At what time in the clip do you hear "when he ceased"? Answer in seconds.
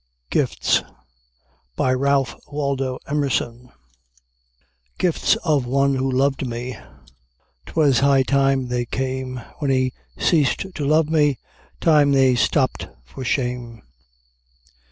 9.59-10.65